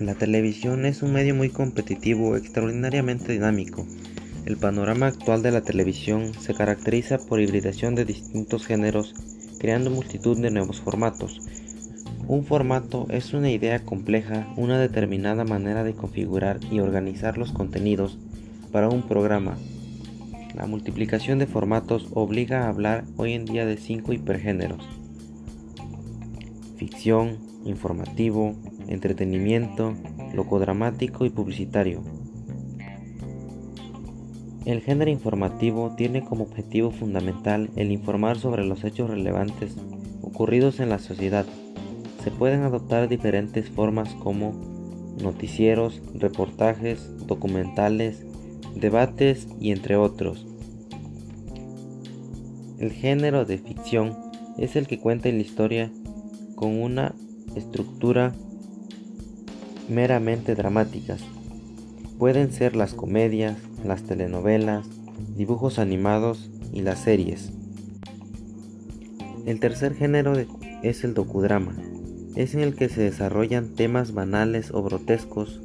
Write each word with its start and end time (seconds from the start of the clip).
La 0.00 0.14
televisión 0.14 0.84
es 0.84 1.00
un 1.00 1.14
medio 1.14 1.34
muy 1.34 1.48
competitivo, 1.48 2.36
extraordinariamente 2.36 3.32
dinámico. 3.32 3.86
El 4.44 4.58
panorama 4.58 5.06
actual 5.06 5.40
de 5.40 5.50
la 5.50 5.62
televisión 5.62 6.34
se 6.34 6.52
caracteriza 6.52 7.16
por 7.16 7.40
hibridación 7.40 7.94
de 7.94 8.04
distintos 8.04 8.66
géneros, 8.66 9.14
creando 9.58 9.90
multitud 9.90 10.38
de 10.38 10.50
nuevos 10.50 10.82
formatos. 10.82 11.40
Un 12.28 12.44
formato 12.44 13.06
es 13.08 13.32
una 13.32 13.50
idea 13.50 13.86
compleja, 13.86 14.46
una 14.58 14.78
determinada 14.78 15.44
manera 15.44 15.82
de 15.82 15.94
configurar 15.94 16.60
y 16.70 16.80
organizar 16.80 17.38
los 17.38 17.52
contenidos 17.52 18.18
para 18.72 18.90
un 18.90 19.00
programa. 19.08 19.56
La 20.54 20.66
multiplicación 20.66 21.38
de 21.38 21.46
formatos 21.46 22.08
obliga 22.12 22.64
a 22.64 22.68
hablar 22.68 23.04
hoy 23.16 23.32
en 23.32 23.46
día 23.46 23.64
de 23.64 23.78
cinco 23.78 24.12
hipergéneros. 24.12 24.86
Ficción, 26.88 27.38
informativo, 27.64 28.54
entretenimiento, 28.86 29.96
locodramático 30.32 31.24
y 31.24 31.30
publicitario. 31.30 32.00
El 34.64 34.82
género 34.82 35.10
informativo 35.10 35.96
tiene 35.96 36.24
como 36.24 36.44
objetivo 36.44 36.92
fundamental 36.92 37.70
el 37.74 37.90
informar 37.90 38.38
sobre 38.38 38.64
los 38.64 38.84
hechos 38.84 39.10
relevantes 39.10 39.74
ocurridos 40.22 40.78
en 40.78 40.90
la 40.90 41.00
sociedad. 41.00 41.44
Se 42.22 42.30
pueden 42.30 42.62
adoptar 42.62 43.08
diferentes 43.08 43.68
formas 43.68 44.14
como 44.22 44.52
noticieros, 45.20 46.00
reportajes, 46.14 47.26
documentales, 47.26 48.24
debates 48.76 49.48
y 49.58 49.72
entre 49.72 49.96
otros. 49.96 50.46
El 52.78 52.92
género 52.92 53.44
de 53.44 53.58
ficción 53.58 54.16
es 54.56 54.76
el 54.76 54.86
que 54.86 55.00
cuenta 55.00 55.28
la 55.30 55.38
historia 55.38 55.90
con 56.56 56.80
una 56.80 57.14
estructura 57.54 58.34
meramente 59.88 60.56
dramáticas. 60.56 61.22
Pueden 62.18 62.50
ser 62.50 62.74
las 62.74 62.94
comedias, 62.94 63.56
las 63.84 64.02
telenovelas, 64.02 64.86
dibujos 65.36 65.78
animados 65.78 66.50
y 66.72 66.80
las 66.80 66.98
series. 66.98 67.52
El 69.44 69.60
tercer 69.60 69.94
género 69.94 70.32
es 70.82 71.04
el 71.04 71.14
docudrama. 71.14 71.76
Es 72.34 72.54
en 72.54 72.60
el 72.60 72.74
que 72.74 72.88
se 72.88 73.02
desarrollan 73.02 73.74
temas 73.74 74.12
banales 74.12 74.72
o 74.72 74.82
grotescos. 74.82 75.60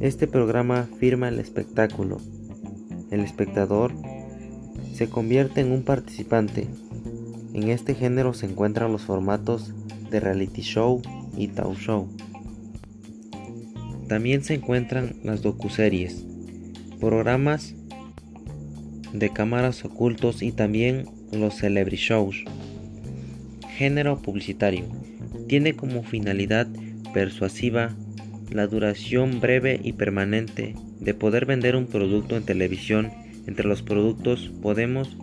Este 0.00 0.26
programa 0.26 0.88
firma 0.98 1.28
el 1.28 1.38
espectáculo. 1.38 2.18
El 3.10 3.20
espectador 3.20 3.92
se 4.94 5.08
convierte 5.08 5.62
en 5.62 5.72
un 5.72 5.82
participante. 5.82 6.68
En 7.54 7.68
este 7.68 7.94
género 7.94 8.34
se 8.34 8.46
encuentran 8.46 8.92
los 8.92 9.02
formatos 9.02 9.74
de 10.12 10.20
reality 10.20 10.62
show 10.62 11.02
y 11.36 11.48
talk 11.48 11.76
show. 11.78 12.08
También 14.08 14.44
se 14.44 14.54
encuentran 14.54 15.16
las 15.24 15.42
docuseries, 15.42 16.24
programas 17.00 17.74
de 19.12 19.30
cámaras 19.30 19.84
ocultos 19.84 20.42
y 20.42 20.52
también 20.52 21.06
los 21.32 21.56
celebrity 21.56 21.96
shows. 21.96 22.44
Género 23.76 24.20
publicitario. 24.20 24.84
Tiene 25.48 25.74
como 25.74 26.02
finalidad 26.02 26.68
persuasiva 27.12 27.96
la 28.50 28.66
duración 28.66 29.40
breve 29.40 29.80
y 29.82 29.94
permanente 29.94 30.74
de 31.00 31.14
poder 31.14 31.46
vender 31.46 31.74
un 31.74 31.86
producto 31.86 32.36
en 32.36 32.44
televisión. 32.44 33.10
Entre 33.46 33.66
los 33.66 33.82
productos 33.82 34.50
podemos 34.62 35.16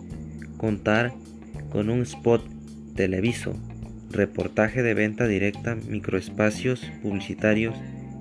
contar 0.56 1.14
con 1.70 1.88
un 1.90 2.02
spot 2.02 2.42
televiso, 2.96 3.54
reportaje 4.10 4.82
de 4.82 4.94
venta 4.94 5.26
directa, 5.26 5.74
microespacios 5.74 6.90
publicitarios 7.02 7.74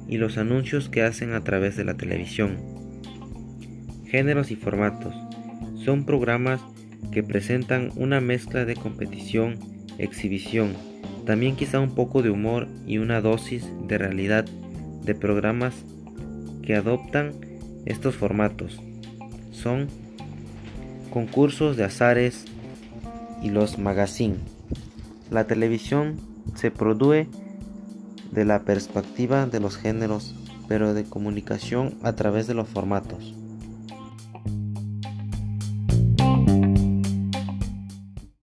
y 0.08 0.18
los 0.18 0.38
anuncios 0.38 0.90
que 0.90 1.04
hacen 1.04 1.34
a 1.34 1.44
través 1.44 1.76
de 1.78 1.84
la 1.84 1.96
televisión. 1.96 2.58
Géneros 4.06 4.52
y 4.52 4.56
formatos. 4.56 5.14
Son 5.84 6.06
programas 6.06 6.62
que 7.12 7.24
presentan 7.24 7.92
una 7.96 8.22
mezcla 8.22 8.66
de 8.66 8.76
competición, 8.76 9.60
exhibición, 9.98 10.74
también 11.26 11.56
quizá 11.56 11.80
un 11.80 11.94
poco 11.94 12.22
de 12.22 12.30
humor 12.30 12.68
y 12.88 12.98
una 12.98 13.22
dosis 13.22 13.70
de 13.88 13.98
realidad 13.98 14.46
de 15.04 15.16
programas 15.16 15.74
que 16.64 16.76
adoptan 16.76 17.34
estos 17.86 18.16
formatos. 18.16 18.82
Son 19.52 19.88
concursos 21.12 21.78
de 21.78 21.84
azares 21.84 22.46
y 23.42 23.50
los 23.50 23.78
magazines. 23.78 24.40
La 25.30 25.46
televisión 25.46 26.20
se 26.56 26.72
produce 26.72 27.28
de 28.32 28.46
la 28.46 28.64
perspectiva 28.64 29.46
de 29.46 29.60
los 29.60 29.78
géneros, 29.78 30.36
pero 30.68 30.94
de 30.94 31.04
comunicación 31.04 31.96
a 32.04 32.14
través 32.14 32.48
de 32.48 32.54
los 32.54 32.68
formatos. 32.68 33.36